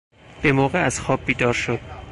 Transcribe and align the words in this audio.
بموقع 0.43 0.79
از 0.83 0.99
خواب 1.01 1.25
بیدار 1.25 1.53
شد 1.53 1.79